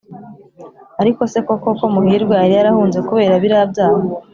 ariko 1.01 1.21
se 1.31 1.39
koko 1.47 1.69
ko 1.79 1.85
muhirwa 1.93 2.33
yari 2.41 2.53
yarahunze 2.59 2.97
kubera 3.07 3.41
biriya 3.41 3.65
byaha? 3.71 3.99